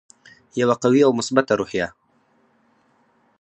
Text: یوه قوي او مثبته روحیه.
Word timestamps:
یوه 0.59 0.75
قوي 0.83 1.01
او 1.05 1.11
مثبته 1.19 1.53
روحیه. 1.59 1.87